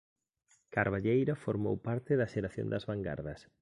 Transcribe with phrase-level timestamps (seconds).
[0.75, 3.39] Carballeira formou parte da xeración das vangardas.